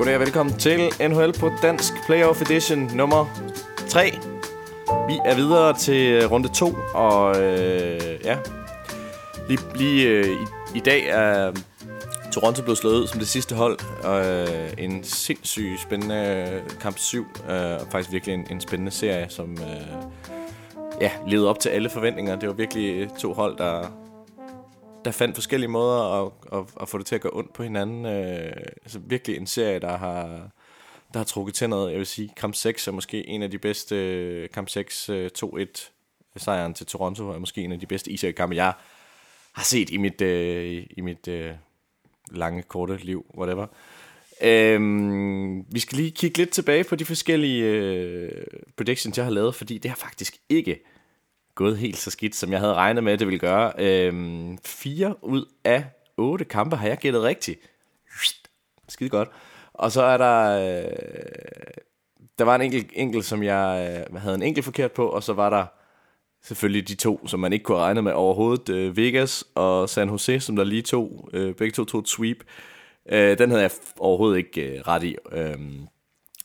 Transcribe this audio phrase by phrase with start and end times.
[0.00, 3.26] Goddag og velkommen til NHL på Dansk Playoff Edition nummer
[3.88, 4.12] 3.
[5.08, 8.38] Vi er videre til øh, runde 2, og øh, ja,
[9.48, 11.52] lige, lige øh, i, i dag er
[12.32, 13.78] Toronto blevet slået ud som det sidste hold.
[14.04, 19.26] Og øh, en sindssygt spændende kamp 7, øh, og faktisk virkelig en, en spændende serie,
[19.28, 20.02] som øh,
[21.00, 22.36] ja, levede op til alle forventninger.
[22.36, 23.92] Det var virkelig to hold, der
[25.04, 28.06] der fandt forskellige måder at, at, at få det til at gå ondt på hinanden.
[28.06, 30.50] Øh, altså virkelig en serie, der har,
[31.12, 31.90] der har trukket til noget.
[31.90, 35.56] Jeg vil sige, kamp 6 er måske en af de bedste, øh, kamp 6 2-1
[35.56, 35.66] øh,
[36.36, 38.72] sejren til Toronto er måske en af de bedste ishockey-kampe, jeg
[39.52, 41.52] har set i mit, øh, i mit øh,
[42.30, 43.66] lange, korte liv, whatever.
[44.42, 49.54] Øhm, vi skal lige kigge lidt tilbage på de forskellige øh, predictions, jeg har lavet,
[49.54, 50.82] fordi det har faktisk ikke
[51.60, 53.72] gået helt så skidt, som jeg havde regnet med, at det ville gøre.
[53.78, 55.84] Øhm, fire ud af
[56.16, 57.60] otte kampe har jeg gættet rigtigt.
[58.88, 59.28] Skide godt.
[59.74, 60.36] Og så er der...
[60.58, 60.92] Øh,
[62.38, 65.32] der var en enkelt, enkelt som jeg øh, havde en enkelt forkert på, og så
[65.32, 65.66] var der
[66.42, 68.68] selvfølgelig de to, som man ikke kunne regne med overhovedet.
[68.68, 71.30] Øh, Vegas og San Jose, som der lige tog.
[71.32, 72.44] øh, begge to tog et sweep.
[73.08, 75.16] Øh, den havde jeg overhovedet ikke øh, ret i.
[75.32, 75.58] Øh,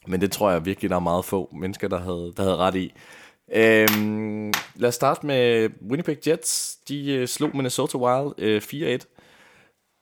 [0.07, 2.75] men det tror jeg virkelig, der er meget få mennesker, der havde, der havde ret
[2.75, 2.93] i.
[3.53, 6.75] Øhm, lad os starte med Winnipeg Jets.
[6.87, 9.05] De øh, slog Minnesota Wild øh, 4-1.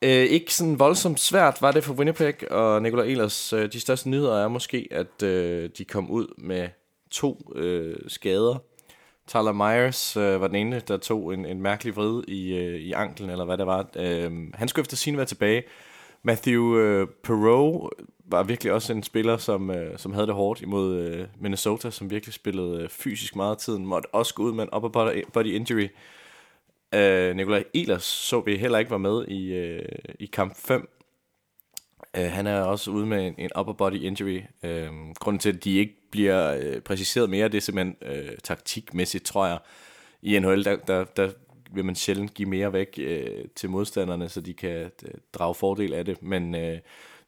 [0.03, 4.09] Øh, ikke sådan voldsomt svært var det for Winnipeg, og Nikolaj Ehlers, øh, de største
[4.09, 6.69] nyheder er måske, at øh, de kom ud med
[7.11, 8.57] to øh, skader.
[9.27, 12.91] Tyler Myers øh, var den ene, der tog en, en mærkelig vrid i, øh, i
[12.91, 13.89] anklen, eller hvad det var.
[13.95, 15.63] Øh, han skulle efter sin være tilbage.
[16.23, 17.93] Matthew øh, Perreault
[18.25, 22.09] var virkelig også en spiller, som, øh, som havde det hårdt imod øh, Minnesota, som
[22.09, 24.89] virkelig spillede øh, fysisk meget af tiden, måtte også gå ud med en upper
[25.33, 25.87] body, injury.
[26.93, 29.85] Øh, Nikolaj Ehlers så vi heller ikke var med i, øh,
[30.19, 30.89] i kamp 5.
[32.17, 34.41] Øh, han er også ude med en, en upper body injury.
[34.63, 34.89] Øh,
[35.19, 39.45] grunden til, at de ikke bliver øh, præciseret mere, det er simpelthen øh, taktikmæssigt, tror
[39.45, 39.59] jeg.
[40.21, 41.31] I NHL, der, der, der
[41.71, 45.93] vil man sjældent give mere væk øh, til modstanderne, så de kan øh, drage fordel
[45.93, 46.23] af det.
[46.23, 46.77] Men øh,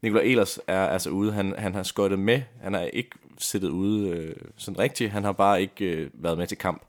[0.05, 1.31] Nikolaj Ehlers er altså ude.
[1.31, 2.41] Han, han har skøjtet med.
[2.61, 5.11] Han har ikke siddet ude øh, sådan rigtigt.
[5.11, 6.81] Han har bare ikke øh, været med til kamp.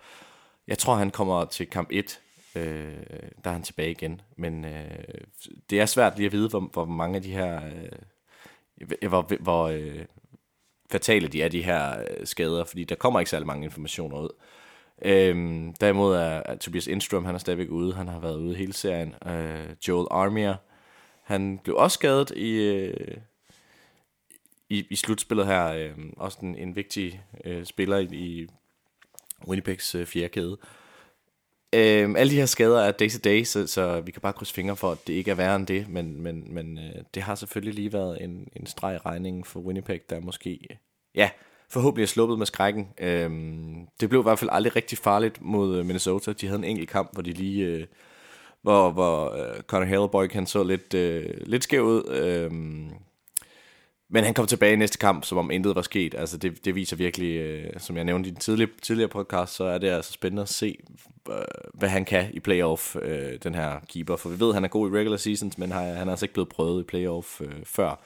[0.69, 2.21] Jeg tror, han kommer til kamp 1.
[2.54, 2.62] Øh,
[3.44, 4.21] der er han tilbage igen.
[4.37, 5.21] Men øh,
[5.71, 7.60] det er svært lige at vide, hvor, hvor mange af de her...
[7.66, 10.04] Øh, hvor, hvor øh,
[10.91, 12.65] fatale de er, de her øh, skader.
[12.65, 14.31] Fordi der kommer ikke særlig mange informationer ud.
[15.03, 17.94] Øhm, derimod er, er Tobias Indstrøm, han er stadigvæk ude.
[17.94, 19.15] Han har været ude hele serien.
[19.27, 20.56] Øh, Joel Armia,
[21.26, 23.16] han blev også skadet i, øh,
[24.69, 25.66] i, i slutspillet her.
[25.66, 28.47] Øh, også en, en vigtig øh, spiller i, i
[29.48, 30.59] Winnipegs øh, fjerde kæde.
[31.75, 34.54] Øh, alle de her skader er day to day, så, så vi kan bare krydse
[34.54, 35.88] fingre for, at det ikke er værre end det.
[35.88, 39.60] Men, men, men øh, det har selvfølgelig lige været en, en streg i regningen for
[39.60, 40.78] Winnipeg, der måske...
[41.15, 41.31] Ja,
[41.69, 42.88] forhåbentlig er sluppet med skrækken.
[42.98, 46.32] Øhm, det blev i hvert fald aldrig rigtig farligt mod øh, Minnesota.
[46.32, 47.65] De havde en enkelt kamp, hvor de lige...
[47.65, 47.86] Øh,
[48.62, 52.10] hvor, hvor øh, Conor Helleboy kan så lidt, øh, lidt skæv ud.
[52.10, 52.52] Øh,
[54.08, 56.14] men han kom tilbage i næste kamp, som om intet var sket.
[56.14, 59.64] Altså det, det viser virkelig, øh, som jeg nævnte i den tidligere, tidligere podcast, så
[59.64, 60.78] er det altså spændende at se,
[61.30, 61.36] øh,
[61.74, 64.16] hvad han kan i playoff, øh, den her keeper.
[64.16, 66.24] For vi ved, at han er god i regular seasons, men han, han er altså
[66.24, 68.02] ikke blevet prøvet i playoff øh, før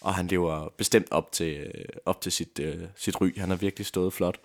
[0.00, 3.38] og han lever bestemt op til, øh, op til sit, uh, sit ry.
[3.38, 4.40] Han har virkelig stået flot.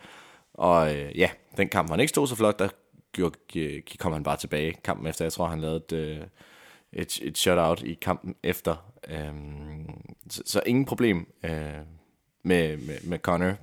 [0.53, 2.69] Og øh, ja, den kamp, han ikke stod så flot, der
[3.13, 5.25] gjorde, øh, kom han bare tilbage kampen efter.
[5.25, 6.17] Jeg tror, han lavede et, øh,
[6.93, 8.91] et, et shutout i kampen efter.
[9.29, 11.49] Um, så, så ingen problem uh,
[12.43, 13.53] med, med, med Connor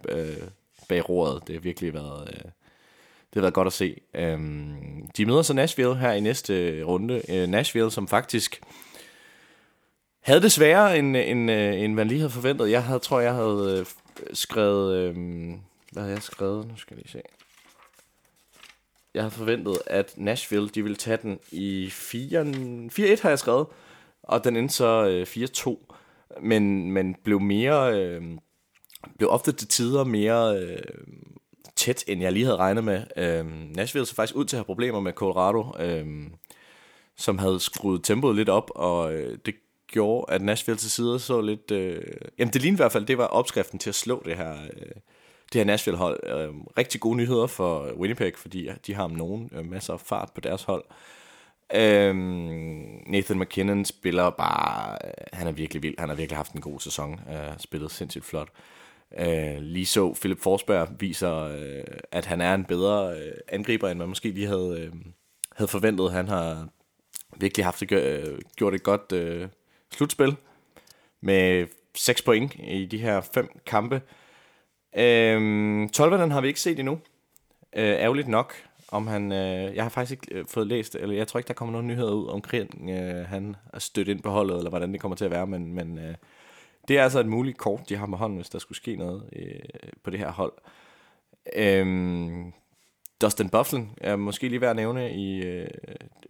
[0.89, 1.47] bag roret.
[1.47, 2.29] Det har virkelig været...
[3.33, 4.01] Det har været godt at se.
[4.35, 7.47] Um, de møder så Nashville her i næste runde.
[7.47, 8.63] Nashville, som faktisk
[10.21, 12.71] havde det sværere, end, end, end man lige havde forventet.
[12.71, 13.87] Jeg havde, tror, jeg havde
[14.33, 14.97] skrevet...
[14.97, 15.15] Øh,
[15.93, 16.69] hvad havde jeg skrevet?
[16.69, 17.23] Nu skal jeg lige se.
[19.15, 23.67] Jeg havde forventet, at Nashville de ville tage den i 4-1, har jeg skrevet.
[24.23, 25.87] Og den endte så øh, 4-2.
[26.43, 28.01] Men, men blev mere...
[28.01, 28.23] Øh,
[29.19, 30.83] blev ofte til tider mere øh,
[31.77, 33.03] tæt, end jeg lige havde regnet med.
[33.17, 33.47] Øh,
[33.77, 36.07] Nashville så faktisk ud til at have problemer med Colorado, øh,
[37.17, 39.55] som havde skruet tempoet lidt op, og øh, det
[39.87, 41.71] gjorde, at Nashville til sider så lidt...
[41.71, 42.03] Øh,
[42.39, 44.93] jamen det lignede i hvert fald, det var opskriften til at slå det her, øh,
[45.53, 46.21] det her Nashville-hold.
[46.27, 50.31] Øh, rigtig gode nyheder for Winnipeg, fordi de har om nogen øh, masser af fart
[50.35, 50.85] på deres hold.
[51.75, 52.15] Øh,
[53.07, 54.99] Nathan McKinnon spiller bare...
[55.05, 55.95] Øh, han er virkelig vild.
[55.99, 57.21] Han har virkelig haft en god sæson.
[57.31, 58.49] Øh, spillet sindssygt flot.
[59.19, 63.99] Øh, lige så Philip Forsberg viser, øh, at han er en bedre øh, angriber, end
[63.99, 64.93] man måske lige havde, øh,
[65.57, 66.13] havde forventet.
[66.13, 66.69] Han har
[67.37, 69.13] virkelig haft det, øh, gjort et godt...
[69.13, 69.49] Øh,
[69.93, 70.37] slutspil
[71.21, 74.03] med 6 point i de her fem kampe.
[74.97, 75.41] Øh,
[75.99, 76.99] den har vi ikke set endnu.
[77.77, 78.55] Øh, ærgerligt nok,
[78.89, 79.33] om han...
[79.33, 81.87] Øh, jeg har faktisk ikke øh, fået læst, eller jeg tror ikke, der kommer nogen
[81.87, 85.25] nyheder ud omkring, øh, han er stødt ind på holdet, eller hvordan det kommer til
[85.25, 86.15] at være, men, men øh,
[86.89, 89.23] det er altså et muligt kort, de har med hånden, hvis der skulle ske noget
[89.33, 89.59] øh,
[90.03, 90.53] på det her hold.
[91.57, 92.53] Øhm,
[93.21, 95.69] Dustin Bufflin er måske lige værd at nævne i øh,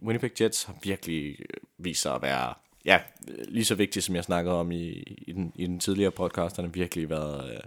[0.01, 1.45] Winnipeg Jets, har virkelig øh,
[1.77, 2.53] vist sig at være
[2.85, 6.11] ja, øh, lige så vigtig, som jeg snakkede om i, i, den, i den tidligere
[6.11, 6.55] podcast.
[6.55, 7.59] Han har virkelig været øh,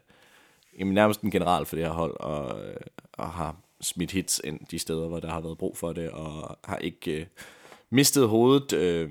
[0.79, 2.77] nærmest en general for det her hold, og, øh,
[3.13, 6.59] og har smidt hits ind de steder, hvor der har været brug for det, og
[6.65, 7.27] har ikke øh,
[7.91, 9.11] mistet hovedet øh,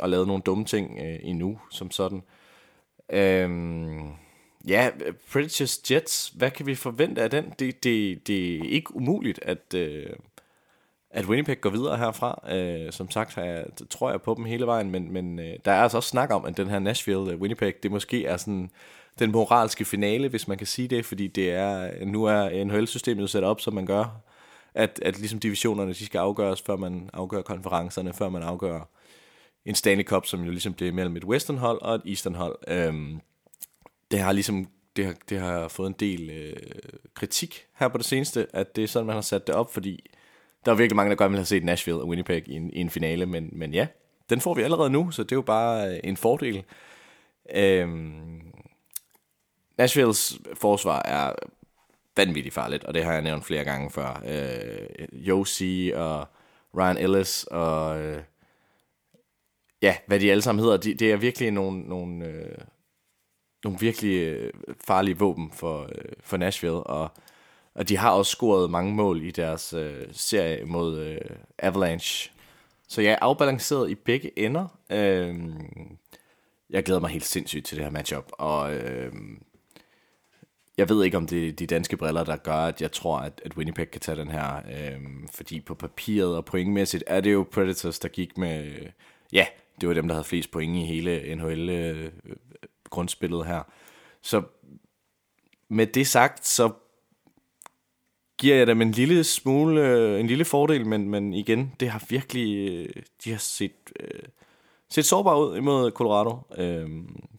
[0.00, 2.22] og lavet nogle dumme ting øh, endnu, som sådan.
[3.12, 3.50] Øh,
[4.68, 4.90] ja,
[5.32, 7.52] Predators Jets, hvad kan vi forvente af den?
[7.58, 10.10] Det, det, det er ikke umuligt, at, øh,
[11.10, 12.54] at Winnipeg går videre herfra.
[12.56, 15.72] Øh, som sagt har jeg, tror jeg på dem hele vejen, men, men øh, der
[15.72, 18.70] er altså også snak om, at den her Nashville-Winnipeg, øh, det måske er sådan
[19.18, 23.44] den moralske finale, hvis man kan sige det, fordi det er, nu er NHL-systemet sat
[23.44, 24.22] op, som man gør,
[24.74, 28.88] at, at ligesom divisionerne, de skal afgøres, før man afgør konferencerne, før man afgør
[29.64, 32.58] en Stanley Cup, som jo ligesom bliver mellem et Western hold og et Eastern hold.
[32.68, 33.20] Øhm,
[34.10, 34.66] det har ligesom
[34.96, 36.56] det har, det har fået en del øh,
[37.14, 40.10] kritik her på det seneste, at det er sådan, man har sat det op, fordi
[40.64, 42.80] der er virkelig mange, der godt vil have set Nashville og Winnipeg i en, i
[42.80, 43.86] en finale, men, men ja,
[44.30, 46.64] den får vi allerede nu, så det er jo bare øh, en fordel.
[47.54, 48.42] Øhm,
[49.78, 51.32] Nashvilles forsvar er
[52.16, 54.22] vanvittigt farligt, og det har jeg nævnt flere gange før.
[54.26, 56.28] Øh, Josie og
[56.76, 58.22] Ryan Ellis og øh,
[59.82, 62.58] ja, hvad de alle sammen hedder, de, det er virkelig nogle, nogle, øh,
[63.64, 64.52] nogle virkelig øh,
[64.86, 67.10] farlige våben for, øh, for Nashville, og,
[67.74, 72.32] og de har også scoret mange mål i deres øh, serie mod øh, Avalanche.
[72.88, 74.78] Så jeg er afbalanceret i begge ender.
[74.90, 75.34] Øh,
[76.70, 79.12] jeg glæder mig helt sindssygt til det her matchup, og øh,
[80.82, 83.40] jeg ved ikke, om det er de danske briller, der gør, at jeg tror, at,
[83.44, 84.56] at Winnipeg kan tage den her.
[84.56, 85.00] Øh,
[85.30, 88.64] fordi på papiret og pointmæssigt er det jo Predators, der gik med...
[88.64, 88.88] Øh,
[89.32, 89.46] ja,
[89.80, 93.62] det var dem, der havde flest point i hele NHL-grundspillet øh, øh her.
[94.22, 94.42] Så
[95.68, 96.70] med det sagt, så
[98.38, 102.04] giver jeg dem en lille smule, øh, en lille fordel, men, men igen, det har
[102.08, 102.88] virkelig, øh,
[103.24, 104.22] de har set, øh,
[104.88, 106.38] set sårbare ud imod Colorado.
[106.56, 106.88] Øh,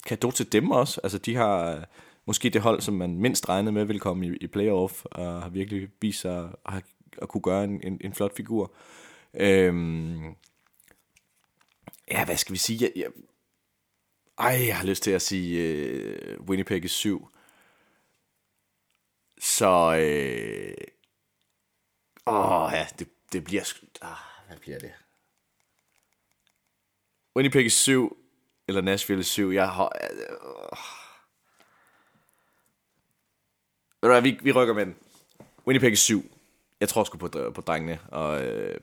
[0.06, 1.88] kan til dem også, altså de har
[2.26, 5.48] måske det hold, som man mindst regnede med ville komme i, i playoff, og har
[5.48, 6.84] virkelig vist sig at,
[7.22, 8.74] at kunne gøre en, en, en flot figur.
[9.34, 10.24] Øhm,
[12.10, 12.78] ja, hvad skal vi sige?
[12.82, 13.10] Jeg, jeg,
[14.38, 17.28] ej, jeg har lyst til at sige øh, Winnipeg i syv.
[19.38, 20.74] Så, øh,
[22.26, 24.16] åh ja, det, det bliver sgu, ah,
[24.46, 24.92] hvad bliver det?
[27.36, 28.16] Winnipeg i syv,
[28.68, 30.76] eller Nashville i syv, jeg har, øh,
[34.04, 34.94] ved du hvad, vi, vi rykker med den.
[35.66, 36.30] Winnipeg er 7.
[36.80, 37.98] Jeg tror sgu på, på drengene.
[38.08, 38.78] Og øh,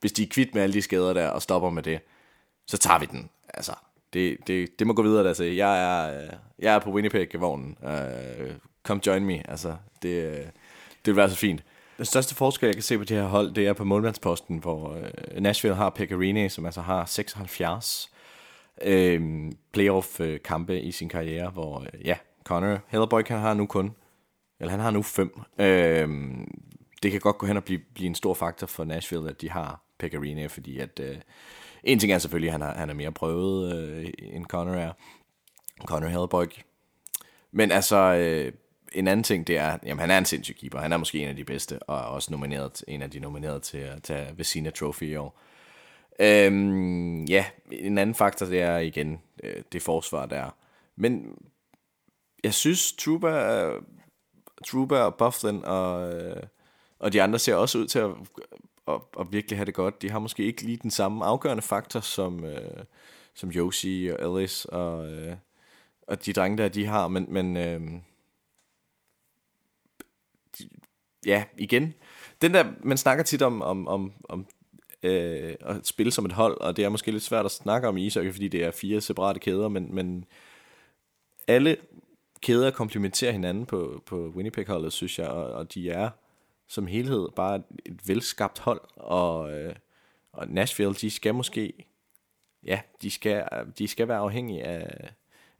[0.00, 2.00] hvis de er kvitt med alle de skader der, og stopper med det,
[2.66, 3.30] så tager vi den.
[3.54, 3.72] Altså,
[4.12, 5.44] det, det, det må gå videre, altså.
[5.44, 7.76] Jeg er, øh, jeg er på Winnipeg-vognen.
[7.82, 8.50] Uh,
[8.82, 9.50] come join me.
[9.50, 11.64] Altså, det, øh, det vil være så fint.
[11.96, 14.98] Den største forskel, jeg kan se på det her hold, det er på målmandsposten, hvor
[15.38, 18.10] Nashville har Pecorini, som altså har 76
[18.82, 23.94] øh, playoff-kampe i sin karriere, hvor, ja, Connor Hellerboy kan har nu kun
[24.60, 25.40] eller han har nu fem.
[25.58, 26.08] Øh,
[27.02, 29.50] det kan godt gå hen og blive, blive en stor faktor for Nashville, at de
[29.50, 31.00] har Pecorine, fordi at...
[31.00, 31.16] Øh,
[31.84, 34.92] en ting er selvfølgelig, at han, har, han er mere prøvet, øh, end Connor er.
[35.84, 36.48] Connor Hellborg.
[37.52, 38.52] Men altså, øh,
[38.92, 40.78] en anden ting, det er, jamen han er en sindssyg keeper.
[40.78, 43.62] Han er måske en af de bedste, og er også nomineret, en af de nomineret
[43.62, 45.40] til at tage Vecina Trophy i år.
[46.20, 50.50] Øhm, ja, en anden faktor, det er igen øh, det forsvar der.
[50.96, 51.34] Men
[52.44, 53.70] jeg synes, Truba
[54.66, 56.42] Truba og Bufflin og, øh,
[56.98, 58.10] og de andre ser også ud til at,
[58.88, 60.02] at, at virkelig have det godt.
[60.02, 62.84] De har måske ikke lige den samme afgørende faktor som, øh,
[63.34, 65.36] som Josie og Alice og, øh,
[66.02, 67.80] og de drenge der, de har, men, men øh,
[70.58, 70.68] de,
[71.26, 71.94] ja, igen,
[72.42, 74.46] den der, man snakker tit om, om, om, om
[75.02, 77.96] øh, at spille som et hold, og det er måske lidt svært at snakke om
[77.96, 80.24] i ishockey, fordi det er fire separate kæder, men, men
[81.48, 81.76] alle
[82.42, 86.10] kæder komplementerer hinanden på, på Winnipeg-holdet, synes jeg, og, og de er
[86.68, 89.74] som helhed bare et, velskabt hold, og, øh,
[90.32, 91.86] og Nashville, de skal måske,
[92.64, 93.44] ja, de skal,
[93.78, 95.10] de skal være afhængige af,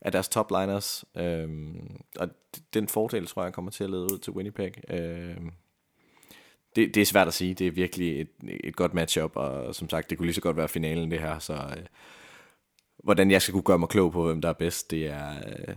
[0.00, 2.28] af deres topliners, øhm, og
[2.74, 4.72] den fordel, tror jeg, kommer til at lede ud til Winnipeg.
[4.90, 5.50] Øhm,
[6.76, 8.30] det, det er svært at sige, det er virkelig et,
[8.64, 11.38] et godt matchup, og som sagt, det kunne lige så godt være finalen det her,
[11.38, 11.54] så...
[11.54, 11.86] Øh,
[13.04, 15.34] hvordan jeg skal kunne gøre mig klog på, hvem der er bedst, det er...
[15.46, 15.76] Øh,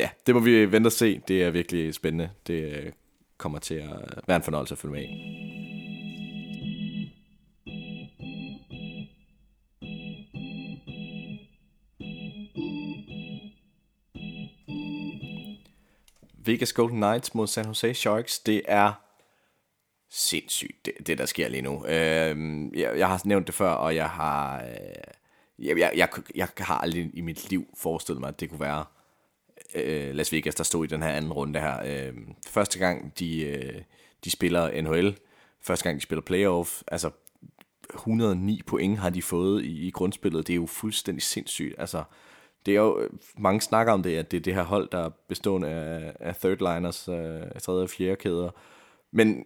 [0.00, 1.20] ja, det må vi vente og se.
[1.28, 2.30] Det er virkelig spændende.
[2.46, 2.92] Det øh,
[3.38, 5.06] kommer til at være en fornøjelse at følge med i.
[16.44, 18.92] Vegas Golden Knights mod San Jose Sharks, det er
[20.10, 21.86] sindssygt, det, det der sker lige nu.
[21.86, 26.48] Øh, jeg, jeg har nævnt det før, og jeg har, øh, jeg, jeg, jeg, jeg
[26.58, 28.99] har aldrig i mit liv forestillet mig, at det kunne være øh,
[29.74, 32.06] Øh, Las Vegas, der stod i den her anden runde her.
[32.08, 32.14] Øh,
[32.48, 33.82] første gang, de, øh,
[34.24, 35.18] de spiller NHL,
[35.60, 37.10] første gang, de spiller playoff, altså
[37.94, 40.46] 109 point har de fået i, i grundspillet.
[40.46, 41.74] Det er jo fuldstændig sindssygt.
[41.78, 42.04] Altså,
[42.66, 43.08] det er jo,
[43.38, 46.36] mange snakker om det, at det er det her hold, der er bestående af, af
[46.36, 48.50] third liners, øh, tredje og fjerde kæder.
[49.12, 49.44] Men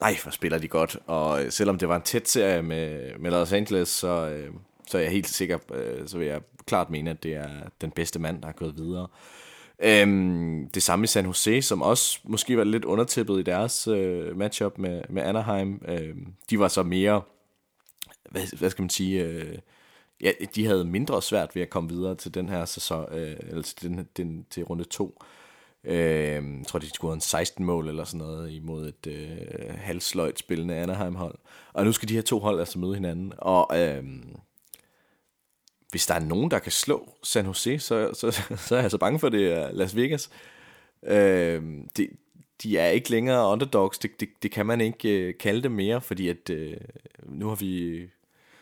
[0.00, 0.96] nej, hvor spiller de godt.
[1.06, 4.54] Og øh, selvom det var en tæt serie med, med Los Angeles, så, øh,
[4.90, 7.48] så er jeg helt sikker, øh, så vil jeg klart mene, at det er
[7.80, 9.08] den bedste mand, der har gået videre.
[9.82, 14.36] Øhm, det samme i San Jose, som også måske var lidt undertippet i deres øh,
[14.36, 15.82] matchup med, med Anaheim.
[15.88, 17.22] Øhm, de var så mere,
[18.30, 19.58] hvad, hvad skal man sige, øh,
[20.20, 23.62] ja, de havde mindre svært ved at komme videre til den her sæson, øh, eller
[23.62, 25.22] til, den, den, til runde 2.
[25.84, 30.38] Øh, jeg tror, de skulle en 16 mål eller sådan noget imod et øh, halvsløjt
[30.38, 31.38] spillende Anaheim-hold.
[31.72, 33.32] Og nu skal de her to hold altså møde hinanden.
[33.38, 34.04] Og øh,
[35.90, 38.98] hvis der er nogen, der kan slå San Jose, så, så, så er jeg så
[38.98, 40.30] bange for, det er Las Vegas.
[41.02, 41.62] Øh,
[41.96, 42.10] det,
[42.62, 46.00] de er ikke længere underdogs, det, det, det kan man ikke øh, kalde dem mere,
[46.00, 46.76] fordi at øh,
[47.24, 48.02] nu har vi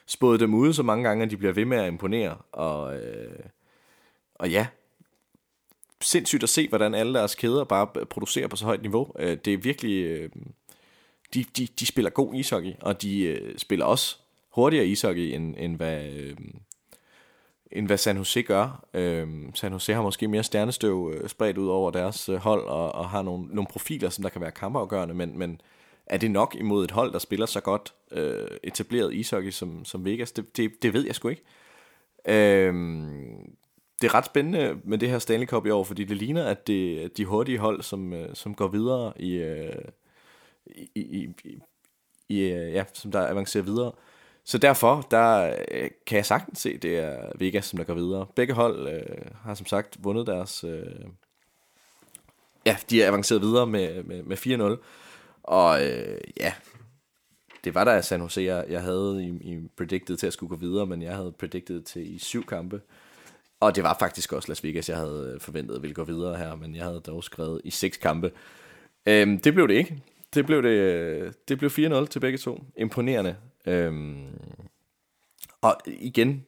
[0.06, 2.36] spået dem ude så mange gange, at de bliver ved med at imponere.
[2.52, 3.38] Og, øh,
[4.34, 4.66] og ja,
[6.00, 9.12] sindssygt at se, hvordan alle deres kæder bare producerer på så højt niveau.
[9.18, 10.04] Øh, det er virkelig...
[10.04, 10.30] Øh,
[11.34, 14.16] de, de, de spiller god ishockey, og de øh, spiller også
[14.50, 16.04] hurtigere ishockey, end, end hvad...
[16.06, 16.36] Øh,
[17.72, 18.84] end hvad San Jose gør.
[18.94, 22.94] Øh, San Jose har måske mere stjernestøv øh, spredt ud over deres øh, hold, og,
[22.94, 25.60] og har nogle, nogle profiler, som der kan være kampafgørende, men, men
[26.06, 30.04] er det nok imod et hold, der spiller så godt øh, etableret ishockey som, som
[30.04, 30.32] Vegas?
[30.32, 31.42] Det, det, det ved jeg sgu ikke.
[32.28, 32.74] Øh,
[34.00, 36.66] det er ret spændende med det her Stanley Cup i år, fordi det ligner, at
[36.66, 39.36] det er de hurtige hold, som, som går videre i,
[40.66, 41.58] i, i, i,
[42.28, 43.92] i ja, som der avancerer videre.
[44.48, 48.26] Så derfor, der øh, kan jeg sagtens se, det er Vegas, som der går videre.
[48.36, 50.64] Begge hold øh, har som sagt vundet deres...
[50.64, 51.04] Øh,
[52.66, 54.36] ja, de er avanceret videre med, med, med
[54.78, 54.84] 4-0.
[55.42, 56.52] Og øh, ja,
[57.64, 60.56] det var der San Jose, jeg, jeg havde i, i predicted til at skulle gå
[60.56, 62.80] videre, men jeg havde predicted til i syv kampe.
[63.60, 66.54] Og det var faktisk også Las Vegas, jeg havde øh, forventet ville gå videre her,
[66.54, 68.32] men jeg havde dog skrevet i seks kampe.
[69.06, 70.02] Øhm, det blev det ikke.
[70.34, 72.64] Det blev, det, øh, det blev 4-0 til begge to.
[72.76, 73.36] Imponerende.
[73.66, 74.26] Øhm,
[75.60, 76.46] og igen,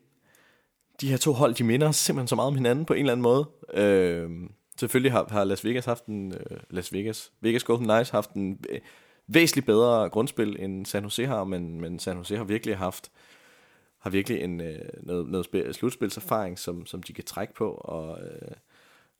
[1.00, 3.22] de her to hold, de minder simpelthen så meget om hinanden på en eller anden
[3.22, 3.48] måde.
[3.74, 6.32] Øhm, selvfølgelig har, har Las Vegas haft en...
[6.32, 8.80] Øh, Las Vegas, Vegas Golden Knights haft en øh,
[9.26, 13.10] væsentligt bedre grundspil, end San Jose har, men, men San Jose har virkelig haft
[13.98, 18.18] har virkelig en, øh, noget, noget spil, slutspilserfaring, som, som de kan trække på, og,
[18.20, 18.52] øh,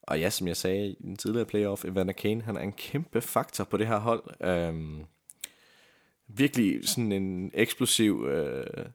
[0.02, 3.20] og ja, som jeg sagde i den tidligere playoff, Evander Kane, han er en kæmpe
[3.20, 4.22] faktor på det her hold.
[4.40, 5.04] Øhm,
[6.28, 8.86] virkelig sådan en eksplosiv øh,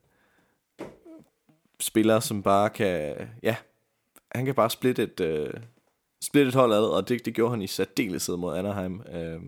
[1.79, 3.55] spiller, som bare kan, ja,
[4.31, 5.53] han kan bare splitte et, øh,
[6.21, 9.01] splitte et hold ad, og det, det gjorde han i særdeleshed mod Anaheim.
[9.13, 9.41] Øh,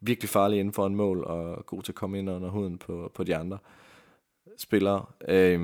[0.00, 3.12] virkelig farlig inden for en mål, og god til at komme ind under huden på,
[3.14, 3.58] på de andre
[4.56, 5.04] spillere.
[5.28, 5.60] Øh,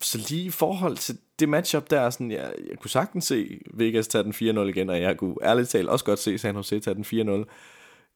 [0.00, 4.08] så lige i forhold til det matchup der, sådan, jeg, jeg kunne sagtens se Vegas
[4.08, 6.94] tage den 4-0 igen, og jeg kunne ærligt talt også godt se San Jose tage
[6.94, 7.44] den 4-0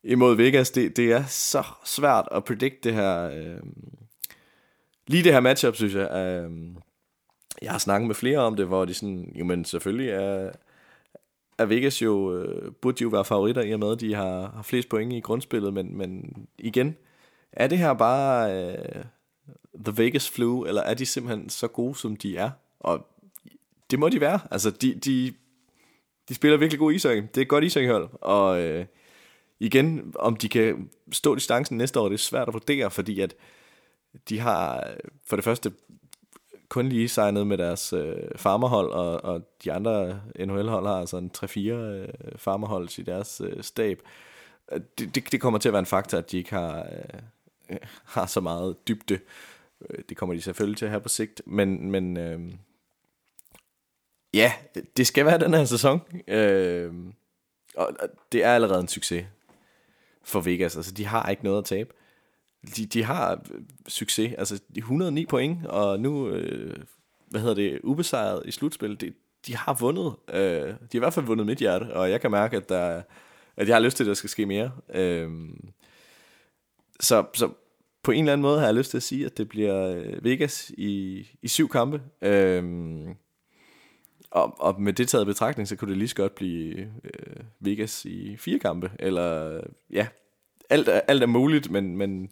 [0.04, 0.70] imod Vegas.
[0.70, 3.30] Det, det er så svært at predict det her.
[3.30, 3.62] Øh,
[5.06, 6.10] lige det her matchup, synes jeg.
[6.10, 6.50] Øh,
[7.62, 10.50] jeg har snakket med flere om det, hvor de sådan, jo men selvfølgelig er,
[11.58, 14.52] er Vegas jo, øh, burde de jo være favoritter i og med, at de har,
[14.54, 16.96] har flest point i grundspillet, men, men igen,
[17.52, 19.04] er det her bare øh,
[19.84, 22.50] The Vegas Flu, eller er de simpelthen så gode, som de er?
[22.80, 23.06] Og
[23.90, 24.40] det må de være.
[24.50, 25.34] Altså, de, de,
[26.28, 27.22] de spiller virkelig god ishockey.
[27.22, 28.08] Det er et godt ishockeyhold.
[28.20, 28.86] Og øh,
[29.60, 33.34] igen, om de kan stå distancen næste år, det er svært at vurdere, fordi at
[34.28, 34.90] de har
[35.26, 35.72] for det første
[36.68, 41.30] kun lige signet med deres øh, farmerhold, og, og de andre NHL-hold har altså en
[41.38, 44.02] 3-4 øh, farmerhold i deres øh, stab.
[44.98, 46.86] Det, det, det kommer til at være en faktor, at de ikke har,
[47.70, 47.78] øh,
[48.14, 49.18] har så meget dybde.
[49.90, 52.40] Øh, det kommer de selvfølgelig til at have på sigt, men, men øh,
[54.34, 54.52] ja,
[54.96, 56.00] det skal være den her sæson.
[56.28, 56.92] Øh,
[57.76, 57.96] og
[58.32, 59.26] det er allerede en succes
[60.30, 60.76] for Vegas.
[60.76, 61.92] Altså, de har ikke noget at tabe.
[62.76, 64.34] de, de har øh, succes.
[64.38, 66.76] Altså, de 109 point, og nu, øh,
[67.28, 69.00] hvad hedder det, ubesejret i slutspil.
[69.00, 69.12] De,
[69.46, 70.14] de har vundet.
[70.32, 73.02] Øh, de har i hvert fald vundet mit hjerte, og jeg kan mærke, at, der,
[73.56, 74.70] at jeg har lyst til, at der skal ske mere.
[74.94, 75.30] Øh,
[77.00, 77.50] så, så
[78.02, 80.24] på en eller anden måde har jeg lyst til at sige, at det bliver øh,
[80.24, 82.02] Vegas i, i syv kampe.
[82.22, 82.64] Øh,
[84.30, 88.04] og, og med det taget betragtning, så kunne det lige så godt blive øh, Vegas
[88.04, 88.90] i fire kampe.
[88.98, 89.60] Eller
[89.90, 90.06] ja,
[90.70, 92.30] alt er, alt er muligt, men, men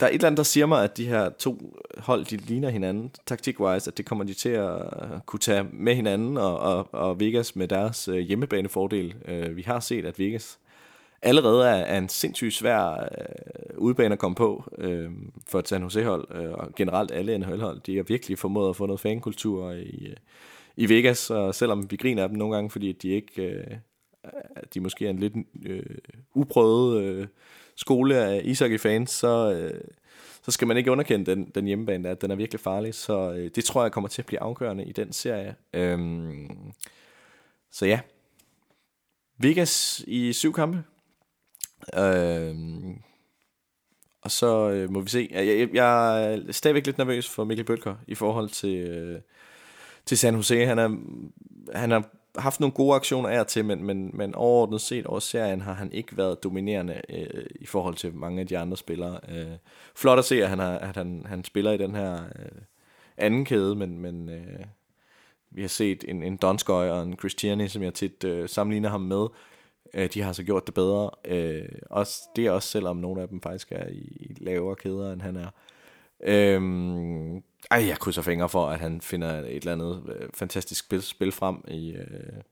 [0.00, 2.70] der er et eller andet, der siger mig, at de her to hold, de ligner
[2.70, 4.80] hinanden taktik-wise, at det kommer de til at
[5.26, 9.14] kunne tage med hinanden, og, og, og Vegas med deres øh, hjemmebanefordel.
[9.28, 10.58] Øh, vi har set, at Vegas
[11.22, 15.10] allerede er, er en sindssygt svær øh, udbane at komme på øh,
[15.46, 17.80] for et San Jose-hold, øh, og generelt alle NHL-hold.
[17.80, 20.16] De har virkelig formået at få noget fankultur i, øh,
[20.76, 23.42] i Vegas, og selvom vi griner af dem nogle gange, fordi de ikke...
[23.42, 23.76] Øh,
[24.74, 25.34] de måske er en lidt
[25.66, 25.98] øh,
[26.34, 27.26] uprøvet øh,
[27.76, 29.80] skole af ishockey-fans, så, øh,
[30.42, 32.94] så skal man ikke underkende den, den hjemmebane, der den er virkelig farlig.
[32.94, 35.54] Så øh, det tror jeg kommer til at blive afgørende i den serie.
[35.72, 36.72] Øhm,
[37.70, 38.00] så ja,
[39.38, 40.84] Vegas i syv kampe.
[41.94, 43.02] Øhm,
[44.22, 45.28] og så øh, må vi se.
[45.30, 49.20] Jeg, jeg, jeg er stadigvæk lidt nervøs for Mikkel Bøtker i forhold til, øh,
[50.06, 50.66] til San Jose.
[50.66, 50.96] Han, er,
[51.78, 55.60] han har haft nogle gode aktioner af til, men, men, men overordnet set over serien
[55.60, 59.20] har han ikke været dominerende øh, i forhold til mange af de andre spillere.
[59.28, 59.56] Øh,
[59.96, 62.60] flot at se, at han, har, at han, han spiller i den her øh,
[63.16, 64.64] anden kæde, men, men øh,
[65.50, 69.00] vi har set en, en Donskoy og en Christiani, som jeg tit øh, sammenligner ham
[69.00, 69.26] med.
[69.94, 71.10] Øh, de har så gjort det bedre.
[71.24, 75.12] Øh, også, det er også selvom nogle af dem faktisk er i, i lavere kæder,
[75.12, 75.48] end han er.
[76.20, 76.62] Øh,
[77.70, 81.32] ej, jeg krydser fingre for, at han finder et eller andet øh, fantastisk spil, spil
[81.32, 82.42] frem i, øh,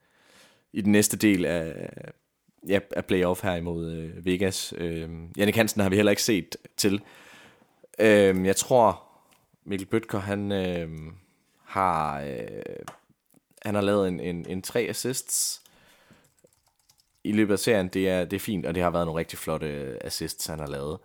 [0.73, 1.91] i den næste del af,
[2.69, 4.75] ja, af playoff her imod øh, Vegas.
[4.77, 7.03] Øh, Jannik Hansen har vi heller ikke set til.
[7.99, 9.03] Øh, jeg tror,
[9.65, 10.89] Mikkel Bøtker, han øh,
[11.65, 12.87] har øh,
[13.65, 15.63] han har lavet en, en, en tre assists
[17.25, 17.89] i løbet af serien.
[17.89, 20.59] Det er, det er fint, og det har været nogle rigtig flotte øh, assists, han
[20.59, 20.99] har lavet.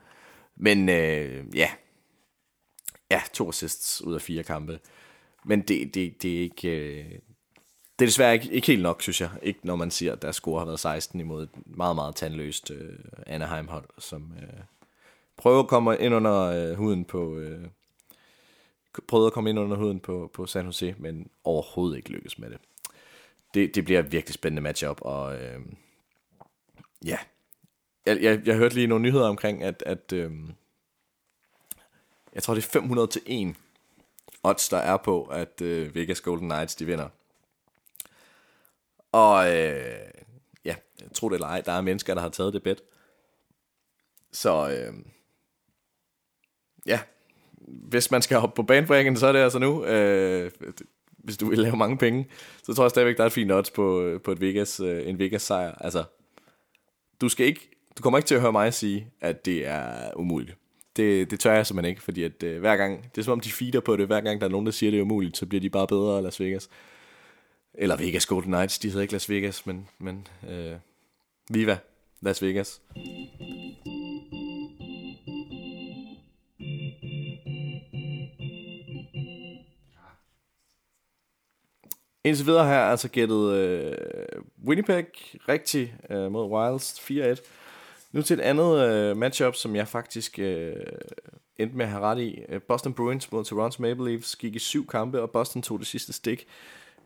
[0.55, 1.69] Men øh, ja,
[3.11, 4.79] Ja, to assists ud af fire kampe.
[5.45, 6.69] Men det, det, det er ikke...
[6.69, 7.19] Øh,
[7.99, 9.29] det er desværre ikke, ikke helt nok, synes jeg.
[9.41, 12.71] Ikke når man siger, at deres score har været 16 imod et meget, meget tandløst
[12.71, 14.59] øh, Anaheim-hold, som øh,
[15.37, 17.37] prøver at komme ind under øh, huden på...
[17.37, 17.67] Øh,
[19.07, 22.49] prøvede at komme ind under huden på, på San Jose, men overhovedet ikke lykkes med
[22.49, 22.57] det.
[23.53, 25.59] Det, det bliver et virkelig spændende matchup, og øh,
[27.05, 27.17] ja,
[28.05, 30.31] jeg, jeg, jeg hørte lige nogle nyheder omkring, at, at øh,
[32.33, 33.55] jeg tror det er 500 til 1
[34.43, 37.09] odds, der er på, at øh, Vegas Golden Knights, de vinder.
[39.11, 39.99] Og øh,
[40.65, 42.81] ja, jeg tror det eller ej, der er mennesker, der har taget det bet.
[44.31, 44.93] Så øh,
[46.85, 46.99] ja,
[47.67, 49.85] hvis man skal hoppe på bandbrækken, så er det altså nu.
[49.85, 50.51] Øh,
[51.17, 52.27] hvis du vil lave mange penge,
[52.63, 55.09] så tror jeg stadigvæk, der er et fint odds på, øh, på et Vegas, øh,
[55.09, 55.71] en Vegas sejr.
[55.71, 56.03] Altså,
[57.21, 60.57] du skal ikke, du kommer ikke til at høre mig sige, at det er umuligt
[60.95, 63.39] det, det tør jeg simpelthen ikke, fordi at, øh, hver gang, det er som om
[63.39, 65.45] de feeder på det, hver gang der er nogen, der siger, det er umuligt, så
[65.45, 66.69] bliver de bare bedre af Las Vegas.
[67.73, 70.75] Eller Vegas Golden Knights, de hedder ikke Las Vegas, men, men øh,
[71.49, 71.77] Viva
[72.21, 72.81] Las Vegas.
[82.23, 83.97] Indtil videre her altså gættet øh,
[84.67, 85.05] Winnipeg
[85.49, 87.58] rigtig øh, mod Wilds 4-1.
[88.11, 90.75] Nu til et andet øh, matchup, som jeg faktisk øh,
[91.57, 92.39] endte med at have ret i.
[92.49, 95.87] Øh, Boston Bruins mod Toronto Maple Leafs gik i syv kampe, og Boston tog det
[95.87, 96.47] sidste stik.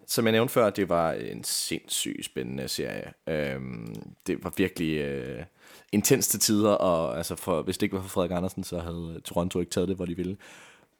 [0.08, 3.14] Som jeg nævnte før, det var en sindssygt spændende serie.
[3.28, 3.96] Øhm,
[4.28, 5.44] det var virkelig øh,
[5.92, 9.22] intens til tider, og altså for, hvis det ikke var for Frederik Andersen, så havde
[9.26, 10.38] Toronto ikke taget det, hvor de ville.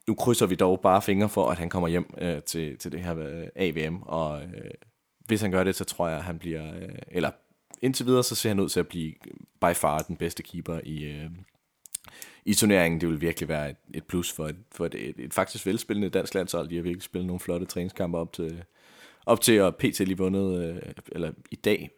[0.08, 3.00] Nu krydser vi dog bare fingre for, at han kommer hjem øh, til, til det
[3.00, 4.72] her øh, AVM, og øh,
[5.26, 7.32] hvis han gør det, så tror jeg, at han bliver, øh, eller
[7.84, 10.80] indtil videre, så ser han ud til at blive øh, by far den bedste keeper
[10.84, 11.30] i, øh,
[12.46, 13.02] i turneringen.
[13.02, 16.10] Det vil virkelig være et, et plus for, et, for et, et, et faktisk velspillende
[16.10, 16.70] dansk landshold.
[16.70, 18.64] De har virkelig spillet nogle flotte træningskampe op til,
[19.26, 21.90] op til at PT lige vundet, øh, eller i dag,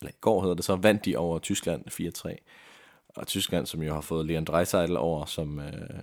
[0.00, 2.36] eller i går hedder det så, vandt de over Tyskland 4-3.
[3.08, 6.00] Og Tyskland, som jo har fået Leon Dreiseitel over, som øh,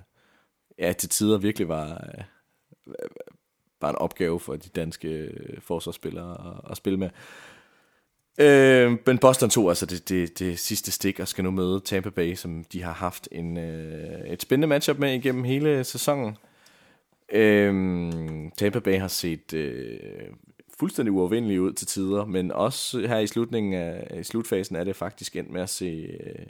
[0.80, 2.14] ja, til tider virkelig var,
[2.88, 2.94] øh,
[3.82, 7.10] var en opgave for de danske øh, forsvarsspillere at, at spille med.
[8.38, 12.10] Øh, men Boston tog altså det, det, det sidste stik og skal nu møde Tampa
[12.10, 16.38] Bay, som de har haft en, øh, et spændende matchup med igennem hele sæsonen.
[17.32, 17.74] Øh,
[18.58, 20.00] Tampa Bay har set øh,
[20.80, 24.96] fuldstændig uovervindelig ud til tider, men også her i slutningen af i slutfasen er det
[24.96, 25.86] faktisk endt med at se,
[26.20, 26.46] øh,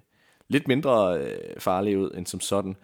[0.48, 2.76] lidt mindre øh, farlige ud end som sådan.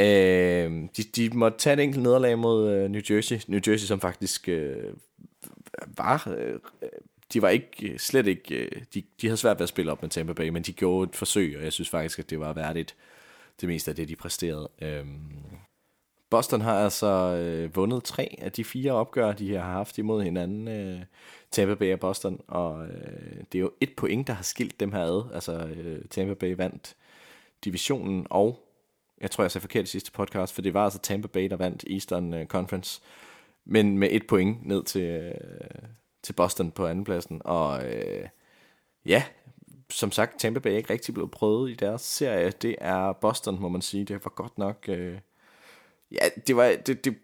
[0.00, 3.40] Øh, de, de måtte tage et enkelt nederlag mod øh, New Jersey.
[3.48, 4.92] New Jersey, som faktisk øh,
[5.96, 6.34] var...
[6.38, 6.58] Øh,
[7.32, 8.54] de var ikke, øh, slet ikke...
[8.54, 11.08] Øh, de, de havde svært ved at spille op med Tampa Bay, men de gjorde
[11.08, 12.96] et forsøg, og jeg synes faktisk, at det var værdigt
[13.60, 14.68] det meste af det, de præsterede.
[14.82, 15.32] Øhm,
[16.30, 20.68] Boston har altså øh, vundet tre af de fire opgør, de har haft imod hinanden.
[20.68, 21.00] Øh,
[21.50, 24.92] Tampa Bay og Boston, og øh, det er jo et point, der har skilt dem
[24.92, 25.34] her ad.
[25.34, 26.96] Altså, øh, Tampa Bay vandt
[27.64, 28.60] divisionen, og
[29.20, 31.56] jeg tror, jeg sagde forkert i sidste podcast, for det var altså Tampa Bay, der
[31.56, 33.00] vandt Eastern øh, Conference,
[33.64, 35.34] men med et point ned til, øh,
[36.26, 38.28] til Boston på andenpladsen, og øh,
[39.06, 39.24] ja,
[39.90, 42.50] som sagt, Tampa Bay er ikke rigtig blevet prøvet i deres serie.
[42.50, 44.04] Det er Boston, må man sige.
[44.04, 44.84] Det var godt nok...
[44.88, 45.18] Øh,
[46.12, 47.16] ja, det var, det, det,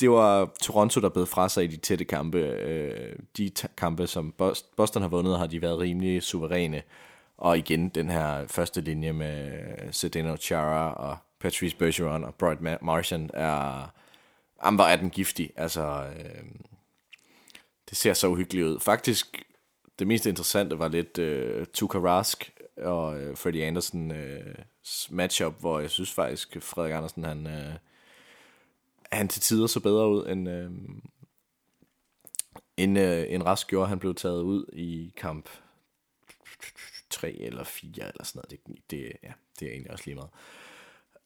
[0.00, 2.38] det var Toronto, der blev fra sig i de tætte kampe.
[2.38, 4.34] Øh, de kampe, som
[4.76, 6.82] Boston har vundet, har de været rimelig suveræne.
[7.36, 12.82] Og igen, den her første linje med øh, Sedeno Chara og Patrice Bergeron og Bright
[12.82, 13.90] Martian er...
[14.60, 15.50] Amber er den giftig.
[15.56, 16.44] Altså, øh,
[17.92, 18.80] det ser så uhyggeligt ud.
[18.80, 19.42] Faktisk,
[19.98, 24.54] det mest interessante var lidt øh, Tuka Rask og øh, Freddie Anderson øh,
[25.10, 27.46] matchup, hvor jeg synes faktisk, Frederik Andersen, han...
[27.46, 27.74] Øh,
[29.12, 30.70] han til tider så bedre ud, end, øh,
[32.76, 33.88] end, øh, end Rask gjorde.
[33.88, 35.48] Han blev taget ud i kamp
[37.10, 38.50] 3 eller 4 eller sådan noget.
[38.50, 40.30] Det, det, ja, det er egentlig også lige meget.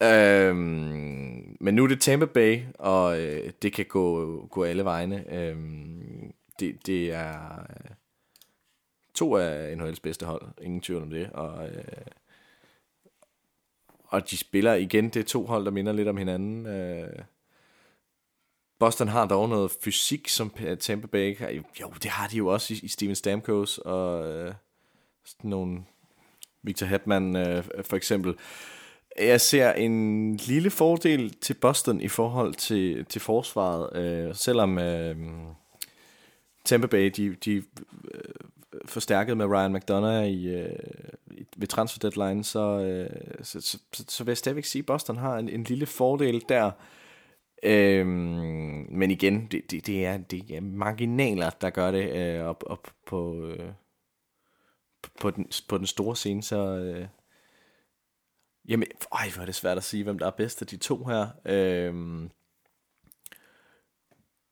[0.03, 5.35] Øhm, men nu er det Tampa Bay, og øh, det kan gå, gå alle vegne.
[5.35, 7.91] Øhm, det, det er øh,
[9.15, 11.31] to af NHL's bedste hold, ingen tvivl om det.
[11.33, 11.85] Og, øh,
[14.05, 16.67] og de spiller igen, det er to hold, der minder lidt om hinanden.
[16.67, 17.19] Øh,
[18.79, 21.49] Boston har dog noget fysik, som Tampa Bay har.
[21.81, 24.55] Jo, det har de jo også i, i Steven Stamkos og øh,
[25.25, 25.85] sådan nogle
[26.63, 28.35] Victor Hedman øh, for eksempel.
[29.19, 35.17] Jeg ser en lille fordel til Boston i forhold til, til forsvaret, øh, selvom øh,
[36.67, 37.57] Tampa Bay de, de
[38.15, 38.35] øh,
[38.85, 40.79] forstærket med Ryan McDonough i, øh,
[41.57, 45.17] ved transfer deadline, så, øh, så, så, så, så vil jeg stadigvæk sige, at Boston
[45.17, 46.71] har en, en lille fordel der.
[47.63, 52.65] Øhm, men igen, det, det, det, er, det er marginaler, der gør det øh, op,
[52.67, 53.73] op på, øh,
[55.21, 56.57] på, den, på den store scene, så...
[56.57, 57.07] Øh,
[58.69, 61.05] jamen, øj, hvor er det svært at sige, hvem der er bedst af de to
[61.05, 61.27] her.
[61.45, 62.31] Øhm,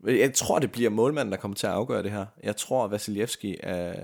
[0.07, 2.27] jeg tror, det bliver målmanden, der kommer til at afgøre det her.
[2.43, 3.95] Jeg tror, Vasiljevski er,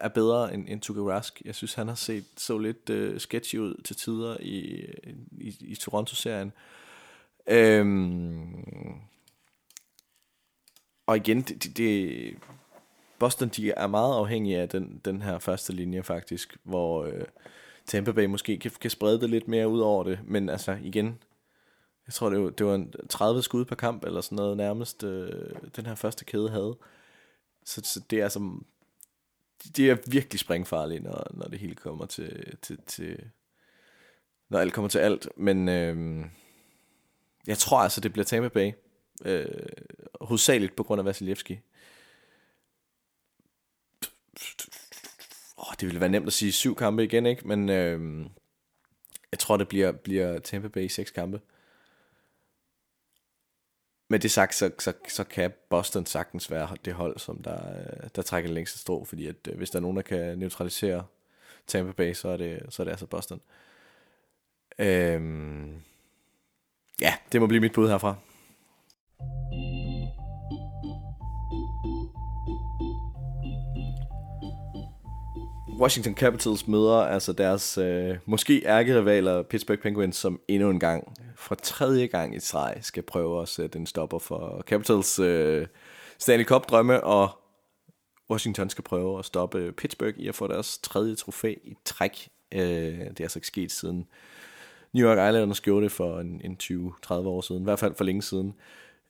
[0.00, 1.42] er bedre end, end Tuka Rask.
[1.44, 4.84] Jeg synes, han har set så lidt uh, sketchy ud til tider i,
[5.40, 6.52] i, i Toronto-serien.
[7.46, 8.54] Øhm,
[11.06, 12.34] og igen, det, det, det,
[13.18, 17.24] Boston de er meget afhængige af den, den her første linje faktisk, hvor øh,
[17.86, 21.18] Tampa Bay måske kan, kan sprede det lidt mere ud over det, men altså igen,
[22.06, 25.04] jeg tror det var, det var en 30 skud per kamp eller sådan noget nærmest,
[25.04, 26.76] øh, den her første kæde havde.
[27.64, 28.66] Så, så det er som...
[29.76, 33.30] det er virkelig springfarligt, når, når det hele kommer til, til, til,
[34.48, 36.24] når alt kommer til alt, men øh,
[37.46, 38.72] jeg tror altså, det bliver Tampa Bay.
[39.24, 39.46] Øh,
[40.20, 41.60] hovedsageligt på grund af Vasilevski.
[45.56, 47.48] Oh, det ville være nemt at sige syv kampe igen, ikke?
[47.48, 48.26] Men øh,
[49.32, 51.40] jeg tror, det bliver, bliver Tampa Bay seks kampe.
[54.14, 58.08] Men det sagt, så, så, så kan Boston sagtens være det hold, som der, øh,
[58.16, 61.04] der trækker det længste strå, fordi at, øh, hvis der er nogen, der kan neutralisere
[61.66, 63.40] Tampa Bay, så er det, så er det altså Boston.
[64.78, 65.82] Øhm,
[67.00, 68.16] Ja, det må blive mit bud herfra.
[75.80, 81.54] Washington Capitals møder altså deres øh, måske ærkerivaler Pittsburgh Penguins, som endnu en gang, for
[81.54, 85.66] tredje gang i streg, skal prøve at sætte en stopper for Capitals øh,
[86.18, 87.30] Stanley Cup drømme, og
[88.30, 92.28] Washington skal prøve at stoppe Pittsburgh i at få deres tredje trofæ i træk.
[92.52, 94.06] Øh, det er altså ikke sket siden
[94.94, 98.04] New York Islanders gjorde det for en, en 20-30 år siden, i hvert fald for
[98.04, 98.54] længe siden.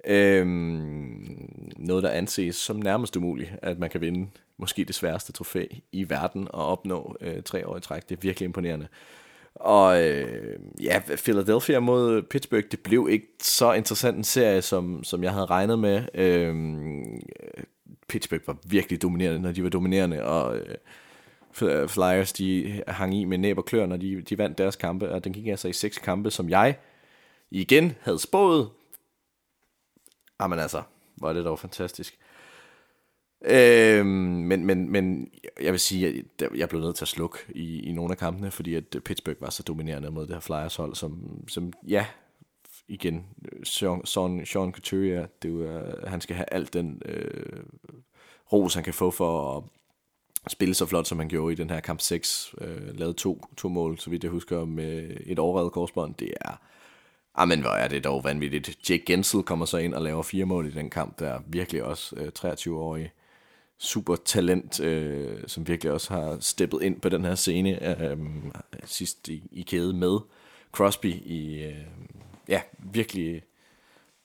[0.07, 5.67] Øhm, noget, der anses som nærmest umuligt, at man kan vinde måske det sværeste trofæ
[5.93, 8.09] i verden og opnå øh, tre år i træk.
[8.09, 8.88] Det er virkelig imponerende.
[9.55, 15.23] Og øh, ja, Philadelphia mod Pittsburgh, det blev ikke så interessant en serie, som, som
[15.23, 16.03] jeg havde regnet med.
[16.14, 16.55] Øh,
[18.09, 23.38] Pittsburgh var virkelig dominerende, når de var dominerende, og øh, Flyers, de hang i med
[23.38, 25.99] næb og klør, når de, de vandt deres kampe, og den gik altså i seks
[25.99, 26.77] kampe, som jeg
[27.51, 28.69] igen havde spået.
[30.38, 30.83] Ah, Jamen altså,
[31.16, 32.18] var det dog fantastisk.
[33.44, 35.29] Øhm, men, men, men
[35.61, 38.51] jeg vil sige, at jeg blev nødt til at slukke i, i nogle af kampene,
[38.51, 42.07] fordi at Pittsburgh var så dominerende mod det her Flyers hold, som, som ja,
[42.88, 43.27] igen,
[43.64, 47.62] Sean, Sean, Sean Couturier, det er, øh, han skal have alt den øh,
[48.53, 49.62] ros, han kan få for at
[50.53, 52.55] spille så flot, som han gjorde i den her kamp 6.
[52.61, 56.14] Øh, lavede to, to mål, så vidt jeg husker, med et overredet korsbånd.
[56.14, 56.61] Det er,
[57.35, 58.90] ah, men hvor er det dog vanvittigt.
[58.90, 61.83] Jake Gensel kommer så ind og laver fire mål i den kamp, der er virkelig
[61.83, 63.12] også øh, 23-årig
[63.79, 68.18] super talent, øh, som virkelig også har steppet ind på den her scene øh,
[68.85, 70.18] sidst i, i kæde med
[70.73, 71.85] Crosby i, øh,
[72.49, 73.42] ja, virkelig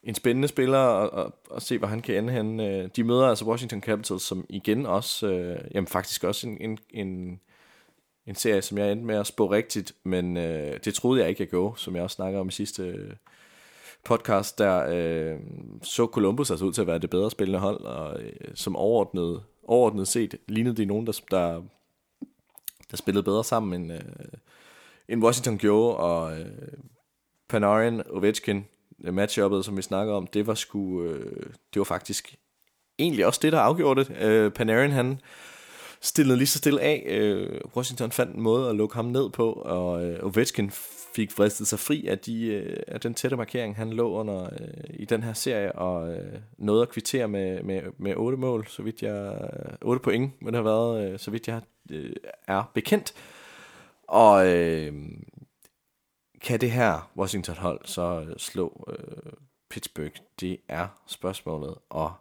[0.03, 2.59] en spændende spiller at, og, og se, hvor han kan ende hen.
[2.59, 6.79] Øh, de møder altså Washington Capitals, som igen også, øh, jamen faktisk også en, en,
[6.89, 7.39] en,
[8.29, 11.41] en serie, som jeg endte med at spå rigtigt, men øh, det troede jeg ikke,
[11.41, 13.13] jeg gjorde, som jeg også snakkede om i sidste øh,
[14.03, 15.39] podcast, der øh,
[15.81, 19.43] så Columbus altså ud til at være det bedre spillende hold, og øh, som overordnet,
[19.63, 21.61] overordnet set lignede de nogen, der, der,
[22.91, 24.33] der spillede bedre sammen end, øh,
[25.09, 26.47] end Washington gjorde, og øh,
[27.49, 28.65] Panarin, Ovechkin,
[29.03, 32.35] øh, matchuppet, som vi snakker om, det var sgu, øh, det var faktisk
[32.99, 34.17] egentlig også det, der afgjorde det.
[34.21, 35.19] Øh, Panarin, han
[36.01, 37.03] stillede lige så stille af.
[37.07, 40.71] Øh, Washington fandt en måde at lukke ham ned på, og øh, Ovechkin
[41.15, 44.83] fik fristet sig fri af, de, øh, af den tætte markering, han lå under øh,
[44.89, 48.83] i den her serie, og øh, nåede at kvittere med, med, med 8 mål, så
[48.83, 49.49] vidt jeg...
[49.81, 52.13] 8 point, men det har været, øh, så vidt jeg øh,
[52.47, 53.13] er bekendt.
[54.07, 54.93] Og øh,
[56.41, 59.33] kan det her Washington-hold så slå øh,
[59.69, 60.15] Pittsburgh?
[60.39, 62.13] Det er spørgsmålet, og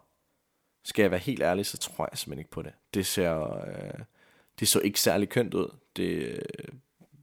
[0.89, 2.73] skal jeg være helt ærlig, så tror jeg simpelthen ikke på det.
[2.93, 3.99] Det ser, øh,
[4.59, 5.75] det så ikke særlig kønt ud.
[5.95, 6.41] Det øh,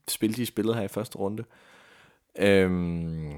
[0.08, 1.44] spil, de spillede her i første runde.
[2.38, 3.32] Øhm,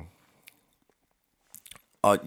[2.03, 2.19] og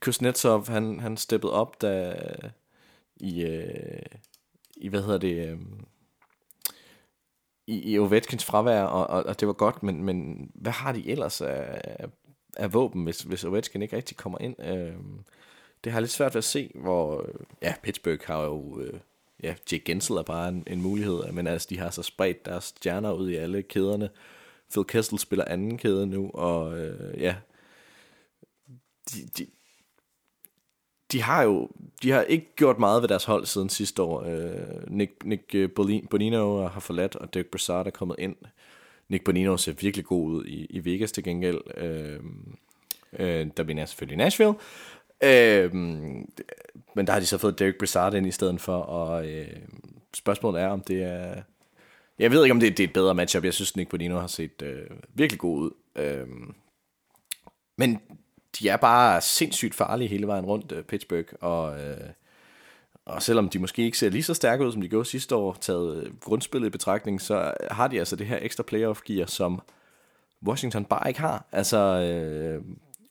[0.00, 2.22] Kuznetsov, han, han steppede op, da
[3.16, 4.02] i, øh,
[4.76, 5.58] i hvad hedder det, øh,
[7.66, 11.10] i, i Ovechkins fravær, og, og, og det var godt, men, men hvad har de
[11.10, 11.80] ellers af,
[12.56, 14.62] af våben, hvis, hvis Ovechkin ikke rigtig kommer ind?
[14.62, 14.96] Øh,
[15.84, 19.00] det har lidt svært ved at se, hvor, øh, ja, Pittsburgh har jo, øh,
[19.42, 22.64] ja, Jake Gensel er bare en, en mulighed, men altså, de har så spredt deres
[22.64, 24.10] stjerner ud i alle kæderne.
[24.72, 27.36] Phil Kessel spiller anden kæde nu, og øh, ja,
[29.12, 29.46] de, de,
[31.12, 31.68] de har jo
[32.02, 34.22] de har ikke gjort meget ved deres hold siden sidste år.
[34.22, 35.70] Øh, Nick, Nick øh,
[36.10, 38.36] Bonino har forladt, og Dirk Brassard er kommet ind.
[39.08, 41.60] Nick Bonino ser virkelig god ud i, i Vegas til gengæld.
[41.76, 42.20] Øh,
[43.18, 44.54] øh, der vinder selvfølgelig Nashville.
[45.22, 45.74] Øh,
[46.94, 49.56] men der har de så fået Derek Brassard ind i stedet for, og øh,
[50.14, 51.42] spørgsmålet er, om det er...
[52.18, 53.44] Jeg ved ikke, om det, det er et bedre matchup.
[53.44, 55.70] Jeg synes, Nick Bonino har set øh, virkelig god ud.
[55.96, 56.26] Øh,
[57.78, 58.00] men
[58.58, 62.10] de er bare sindssygt farlige hele vejen rundt, øh, Pittsburgh, og, Øh,
[63.04, 65.56] og selvom de måske ikke ser lige så stærke ud, som de gjorde sidste år,
[65.60, 69.60] taget øh, grundspillet i betragtning, så har de altså det her ekstra playoff-gear, som
[70.46, 71.44] Washington bare ikke har.
[71.52, 72.64] Altså, øh,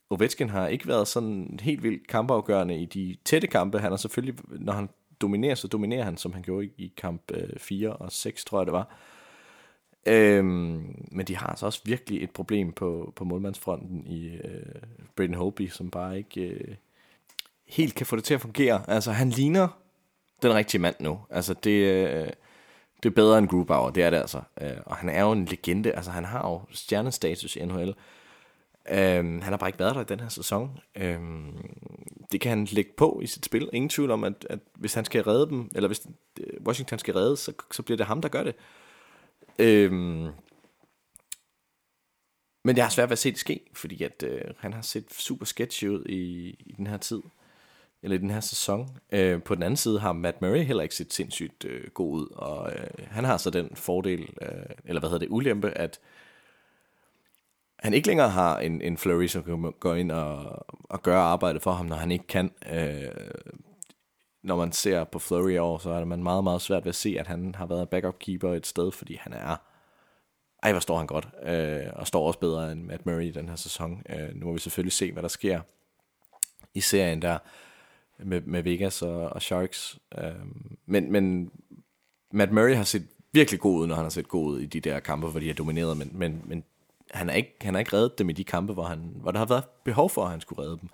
[0.10, 3.80] Ovechkin har ikke været sådan helt vildt kampafgørende i de tætte kampe.
[3.80, 4.90] Han er selvfølgelig, når han
[5.22, 8.60] dominerer, så dominerer han, som han gjorde i, i kamp øh, 4 og 6, tror
[8.60, 8.96] jeg det var.
[10.06, 14.82] Øhm, men de har altså også virkelig et problem på, på målmandsfronten i øh,
[15.16, 16.76] Braden Holby, som bare ikke øh,
[17.68, 18.82] helt kan få det til at fungere.
[18.88, 19.68] Altså, han ligner
[20.42, 21.20] den rigtige mand nu.
[21.30, 22.28] Altså, det, øh,
[23.04, 24.42] det er bedre end Grubauer, det er det altså.
[24.62, 25.92] Øh, og han er jo en legende.
[25.92, 27.94] Altså, han har jo stjernestatus i NHL.
[28.92, 30.80] Øhm, han har bare ikke været der i den her sæson.
[30.96, 31.58] Øhm,
[32.32, 33.70] det kan han lægge på i sit spil.
[33.74, 36.02] Ingen tvivl om, at, at hvis han skal redde dem, eller hvis
[36.40, 38.56] øh, Washington skal redde, så, så bliver det ham, der gør det.
[39.60, 40.28] Øhm,
[42.66, 45.14] men jeg har svært ved at se det ske, fordi at, øh, han har set
[45.14, 47.22] super sketchy ud i, i den her tid,
[48.04, 48.90] eller i den her sæson.
[49.12, 52.28] Øh, på den anden side har Matt Murray heller ikke set sindssygt øh, god ud,
[52.32, 56.00] og øh, han har så den fordel, øh, eller hvad hedder det, ulempe, at
[57.84, 61.62] han ikke længere har en, en Flurry, som kan gå ind og, og gøre arbejdet
[61.62, 62.52] for ham, når han ikke kan.
[62.72, 63.12] Øh,
[64.44, 66.90] når man ser på Flurry i år, så er det man meget, meget svært ved
[66.90, 69.56] at se, at han har været backup keeper et sted, fordi han er...
[70.64, 73.50] Ej, hvor står han godt, øh, og står også bedre end Matt Murray i den
[73.50, 74.04] her sæson.
[74.10, 75.62] Øh, nu må vi selvfølgelig se, hvad der sker
[76.74, 77.38] i serien der
[78.20, 80.00] med, med Vegas og, og Sharks.
[80.18, 80.34] Øh,
[80.86, 81.52] men, men
[82.32, 84.80] Matt Murray har set virkelig god ud, når han har set god ud i de
[84.80, 86.64] der kampe, hvor de har domineret, men, men, men
[87.12, 89.40] han har ikke, han har ikke reddet dem i de kampe, hvor, han, hvor der
[89.40, 90.90] har været behov for, at han skulle redde dem.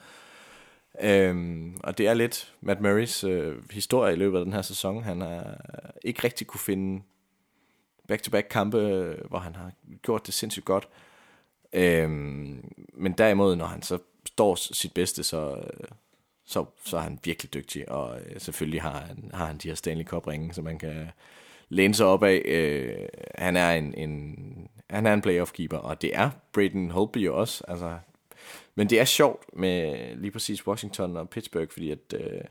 [1.02, 5.04] Øhm, og det er lidt Matt Murrays øh, historie i løbet af den her sæson.
[5.04, 5.62] Han har
[6.04, 7.04] ikke rigtig kunne finde
[8.08, 10.88] back-to-back kampe, øh, hvor han har gjort det sindssygt godt.
[11.74, 15.88] Øhm, men derimod, når han så står sit bedste, så, øh,
[16.46, 19.76] så, så er han virkelig dygtig, og øh, selvfølgelig har han, har han de her
[19.76, 21.08] Stanley Cup ringe, som man kan
[21.70, 22.42] læne sig op af.
[22.46, 24.36] Øh, han er en, en,
[24.90, 27.64] han er en playoff keeper, og det er Braden Holby jo også.
[27.68, 27.98] Altså,
[28.76, 32.42] men det er sjovt med lige præcis Washington og Pittsburgh, fordi at, øh,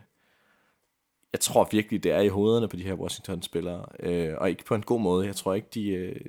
[1.33, 4.75] jeg tror virkelig, det er i hovederne på de her Washington-spillere, øh, og ikke på
[4.75, 5.27] en god måde.
[5.27, 6.21] Jeg tror ikke, de, øh,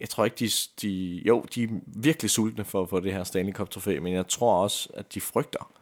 [0.00, 0.48] jeg tror ikke, de,
[0.82, 4.28] de, jo, de er virkelig sultne for at få det her Stanley Cup-trofæ, men jeg
[4.28, 5.72] tror også, at de frygter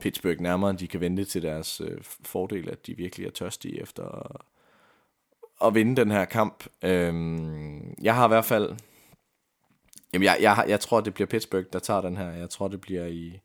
[0.00, 3.82] Pittsburgh nærmere, end de kan vente til deres øh, fordel, at de virkelig er tørstige
[3.82, 4.36] efter
[5.64, 6.64] at, vinde den her kamp.
[6.82, 8.76] Øhm, jeg har i hvert fald,
[10.12, 12.30] jamen jeg, jeg, jeg tror, det bliver Pittsburgh, der tager den her.
[12.30, 13.40] Jeg tror, det bliver i,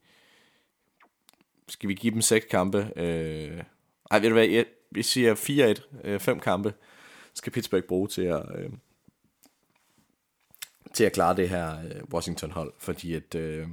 [1.68, 2.92] skal vi give dem seks kampe?
[2.96, 3.64] Øh,
[4.12, 5.36] ej, ved du hvad, jeg, vi siger
[5.76, 6.74] 4-1, øh, fem kampe,
[7.34, 8.70] skal Pittsburgh bruge til at, øh,
[10.94, 13.68] til at klare det her øh, Washington-hold, fordi at, øh,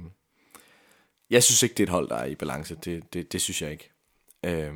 [1.29, 2.75] jeg synes ikke, det er et hold, der er i balance.
[2.75, 3.91] Det, det, det synes jeg ikke.
[4.45, 4.73] Øh,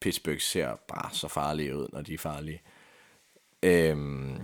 [0.00, 2.62] Pittsburgh ser bare så farlige ud, når de er farlige.
[3.62, 4.38] Øhm,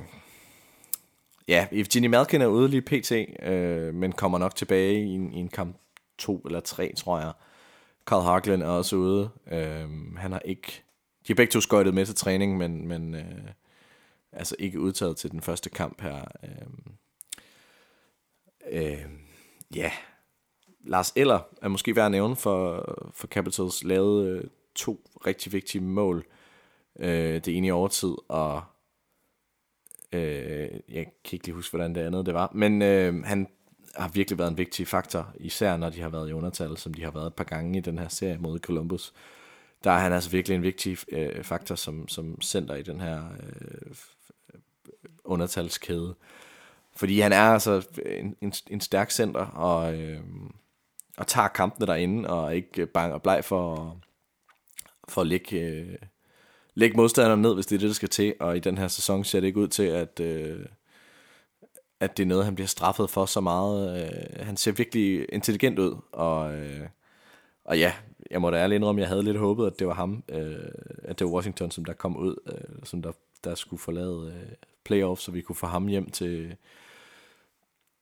[1.48, 5.38] ja, Evgeny Malkin er ude lige pt, øh, men kommer nok tilbage i en, i
[5.38, 5.76] en kamp
[6.18, 7.32] 2 eller 3, tror jeg.
[8.06, 9.30] Carl Hagelin er også ude.
[9.50, 10.82] Øh, han har ikke...
[11.26, 13.50] De har begge to skøjtet med til træning, men, men øh,
[14.32, 16.24] altså ikke udtaget til den første kamp her.
[16.42, 16.66] Øh,
[18.70, 19.04] øh,
[19.74, 19.92] ja,
[20.80, 24.44] Lars Eller er måske værd at nævne for, for Capitals lavede øh,
[24.76, 26.26] to rigtig vigtige mål.
[26.98, 28.62] Øh, det ene i overtid, og
[30.12, 33.48] øh, jeg kan ikke lige huske, hvordan det andet det var, men øh, han
[33.96, 37.02] har virkelig været en vigtig faktor, især når de har været i undertal, som de
[37.02, 39.14] har været et par gange i den her serie mod Columbus.
[39.84, 43.24] Der er han altså virkelig en vigtig øh, faktor som, som center i den her
[43.42, 43.96] øh,
[45.24, 46.14] undertalskæde.
[46.96, 50.20] Fordi han er altså en, en, en stærk center, og, øh,
[51.16, 53.96] og tager kampene derinde, og ikke bange og bleg for,
[55.08, 55.96] for at lægge, øh,
[56.74, 58.34] lægge modstanderne ned, hvis det er det, der skal til.
[58.40, 60.66] Og i den her sæson ser det ikke ud til, at, øh,
[62.00, 64.02] at det er noget, han bliver straffet for så meget.
[64.02, 66.88] Øh, han ser virkelig intelligent ud, og, øh,
[67.64, 67.92] og ja,
[68.30, 70.56] jeg må da ærligt indrømme, jeg havde lidt håbet, at det var ham, øh,
[71.02, 73.12] at det var Washington, som der kom ud, øh, som der,
[73.44, 74.52] der skulle forlade øh,
[74.84, 76.56] playoffs, så vi kunne få ham hjem til,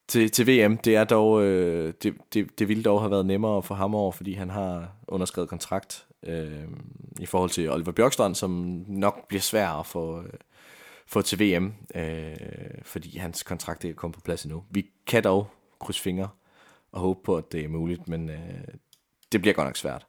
[0.08, 0.76] til, til VM.
[0.76, 4.12] Det er dog, øh, det, det, det ville dog have været nemmere for ham over,
[4.12, 6.64] fordi han har underskrevet kontrakt øh,
[7.20, 8.50] i forhold til Oliver Bjørkstrand, som
[8.88, 10.32] nok bliver svær at få, øh,
[11.06, 12.36] få til VM, øh,
[12.82, 14.64] fordi hans kontrakt ikke er kommet på plads endnu.
[14.70, 15.46] Vi kan dog
[15.80, 16.28] krydse fingre
[16.92, 18.64] og håbe på, at det er muligt, men øh,
[19.32, 20.06] det bliver godt nok svært.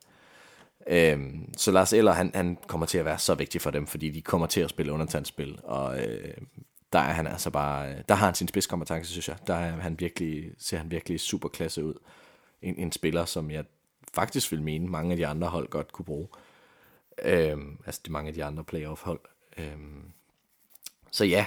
[0.87, 1.19] Øh,
[1.57, 4.21] så Lars Eller, han, han kommer til at være så vigtig for dem, fordi de
[4.21, 6.33] kommer til at spille undertandsspil, og øh,
[6.95, 9.37] der er han altså bare, øh, der har han sin spidskompetence, synes jeg.
[9.47, 11.93] Der er han virkelig, ser han virkelig super klasse ud.
[12.61, 13.65] En, en spiller, som jeg
[14.13, 16.27] faktisk vil mene, mange af de andre hold godt kunne bruge.
[17.23, 19.19] Øhm, altså de mange af de andre playoff hold.
[19.57, 20.03] Øhm,
[21.11, 21.45] så ja,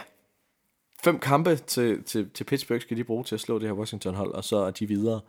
[1.05, 4.33] fem kampe til, til, til Pittsburgh skal de bruge til at slå det her Washington-hold,
[4.33, 5.21] og så er de videre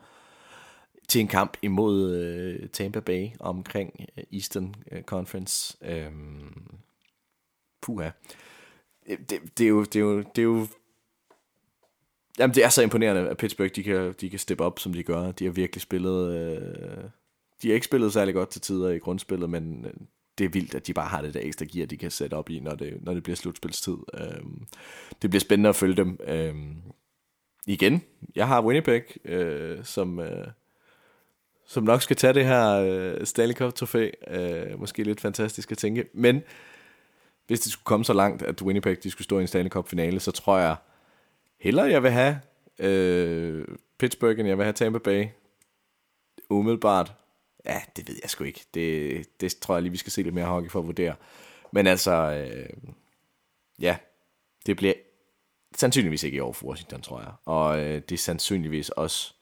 [1.07, 5.77] til en kamp imod øh, Tampa Bay omkring øh, Eastern øh, Conference.
[5.81, 6.79] Øhm,
[7.81, 8.09] puha.
[9.07, 10.67] Øh, det, det, er jo, det, er jo, det er jo
[12.39, 15.03] Jamen, det er så imponerende, at Pittsburgh, de kan, de kan steppe op, som de
[15.03, 15.31] gør.
[15.31, 16.35] De har virkelig spillet...
[16.35, 17.03] Øh,
[17.61, 19.93] de har ikke spillet særlig godt til tider i grundspillet, men øh,
[20.37, 22.49] det er vildt, at de bare har det der ekstra gear, de kan sætte op
[22.49, 23.97] i, når det, når det bliver slutspilstid.
[24.13, 24.43] Øh,
[25.21, 26.19] det bliver spændende at følge dem.
[26.27, 26.55] Øh,
[27.65, 28.01] igen,
[28.35, 30.47] jeg har Winnipeg, øh, som, øh,
[31.67, 34.09] som nok skal tage det her øh, Stanley Cup-trofæ.
[34.27, 36.05] Øh, måske lidt fantastisk at tænke.
[36.13, 36.41] Men
[37.49, 40.19] hvis det skulle komme så langt, at Winnipeg de skulle stå i en Stanley Cup-finale,
[40.19, 40.75] så tror jeg
[41.59, 42.39] hellere, jeg vil have
[42.79, 43.65] øh,
[43.99, 45.25] Pittsburgh, end jeg vil have Tampa Bay.
[46.49, 47.13] Umiddelbart
[47.65, 48.65] Ja, det ved jeg sgu ikke.
[48.73, 51.15] Det, det tror jeg lige, vi skal se lidt mere hockey for at vurdere.
[51.71, 52.69] Men altså, øh,
[53.81, 53.97] ja,
[54.65, 54.93] det bliver
[55.75, 57.31] sandsynligvis ikke i år for Washington, tror jeg.
[57.45, 59.35] Og øh, det er sandsynligvis også,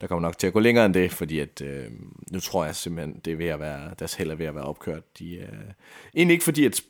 [0.00, 1.90] der kommer nok til at gå længere end det, fordi at, øh,
[2.30, 4.64] nu tror jeg simpelthen, det er ved at være, deres held er ved at være
[4.64, 5.18] opkørt.
[5.18, 5.48] De, øh,
[6.14, 6.82] egentlig ikke fordi, at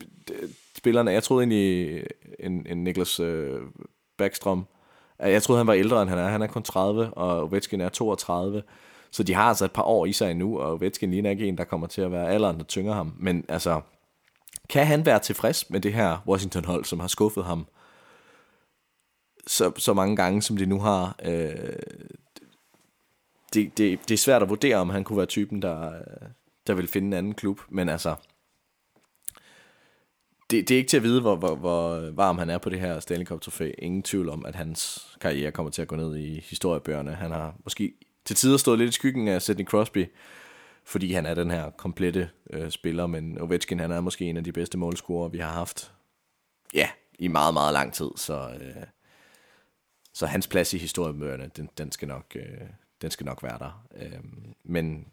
[0.76, 2.04] spillerne, jeg troede egentlig,
[2.40, 3.60] en, en Niklas øh,
[4.16, 4.66] Backstrom,
[5.18, 6.28] jeg troede, han var ældre, end han er.
[6.28, 8.62] Han er kun 30, og Ovechkin er 32.
[9.10, 11.58] Så de har altså et par år i sig endnu, og Ovechkin ligner ikke en,
[11.58, 13.14] der kommer til at være alderen, der tynger ham.
[13.18, 13.80] Men altså,
[14.68, 17.66] kan han være tilfreds med det her Washington-hold, som har skuffet ham
[19.46, 21.16] så, så mange gange, som de nu har?
[21.24, 21.52] Øh,
[23.56, 26.02] det, det, det er svært at vurdere, om han kunne være typen, der,
[26.66, 27.60] der vil finde en anden klub.
[27.68, 28.14] Men altså,
[30.50, 32.80] det, det er ikke til at vide, hvor, hvor, hvor varm han er på det
[32.80, 33.70] her Stanley Cup trofæ.
[33.78, 37.14] Ingen tvivl om, at hans karriere kommer til at gå ned i historiebøgerne.
[37.14, 37.94] Han har måske
[38.24, 40.06] til tider stået lidt i skyggen af Sidney Crosby,
[40.84, 44.44] fordi han er den her komplette øh, spiller, men Ovechkin han er måske en af
[44.44, 45.92] de bedste målscorer, vi har haft
[46.74, 46.88] ja,
[47.18, 48.82] i meget, meget lang tid, så, øh,
[50.12, 52.68] så hans plads i historiebøgerne, den, den, skal nok, øh,
[53.02, 53.86] den skal nok være der.
[53.96, 54.20] Øh,
[54.64, 55.06] men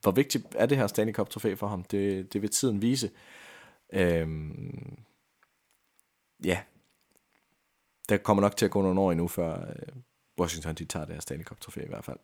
[0.00, 3.10] hvor vigtigt er det her Stanley Cup trofæ for ham, det, det vil tiden vise.
[3.92, 4.28] Øh,
[6.44, 6.58] ja,
[8.08, 9.92] der kommer nok til at gå nogle år endnu, før øh,
[10.40, 12.18] Washington de tager det her Stanley Cup trofæ i hvert fald.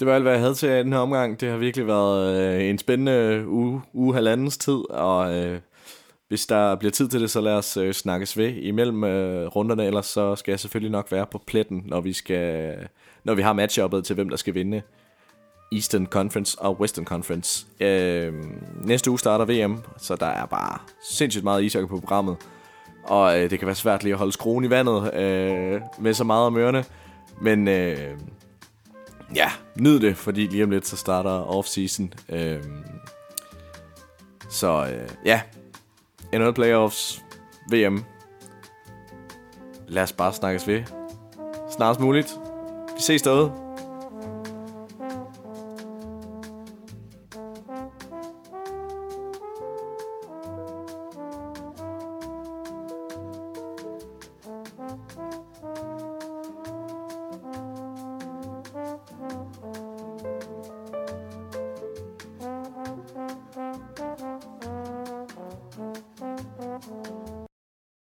[0.00, 1.40] Det var alt, hvad jeg havde til i den her omgang.
[1.40, 5.60] Det har virkelig været øh, en spændende uge, uge halvandens tid, og øh,
[6.32, 9.86] hvis der bliver tid til det, så lad os øh, snakkes ved imellem øh, runderne,
[9.86, 12.74] ellers så skal jeg selvfølgelig nok være på pletten, når vi, skal,
[13.24, 14.82] når vi har matchuppet til, hvem der skal vinde
[15.72, 17.66] Eastern Conference og Western Conference.
[17.80, 18.34] Øh,
[18.84, 20.78] næste uge starter VM, så der er bare
[21.10, 22.36] sindssygt meget ishockey på programmet.
[23.04, 26.24] Og øh, det kan være svært lige at holde skruen i vandet øh, med så
[26.24, 26.84] meget om ørerne.
[27.40, 28.18] Men øh,
[29.34, 32.34] ja, nyd det, fordi lige om lidt så starter off-season.
[32.36, 32.62] Øh,
[34.50, 35.40] så øh, ja,
[36.32, 37.24] NHL Playoffs,
[37.70, 38.04] VM.
[39.88, 40.82] Lad os bare snakkes ved.
[41.70, 42.38] Snarest muligt.
[42.96, 43.52] Vi ses derude.